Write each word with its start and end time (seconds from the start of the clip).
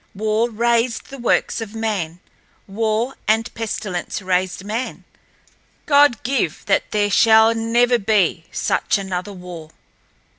War 0.15 0.49
razed 0.49 1.11
the 1.11 1.19
works 1.19 1.61
of 1.61 1.75
man—war 1.75 3.13
and 3.27 3.53
pestilence 3.53 4.19
razed 4.19 4.63
man. 4.63 5.03
God 5.85 6.23
give 6.23 6.65
that 6.65 6.89
there 6.89 7.11
shall 7.11 7.53
never 7.53 7.99
be 7.99 8.45
such 8.51 8.97
another 8.97 9.31
war!" 9.33 9.69